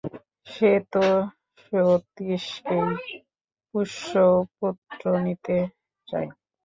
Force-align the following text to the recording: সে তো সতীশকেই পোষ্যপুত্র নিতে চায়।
সে 0.47 0.71
তো 0.93 1.05
সতীশকেই 1.63 2.89
পোষ্যপুত্র 3.73 5.03
নিতে 5.25 5.57
চায়। 6.07 6.29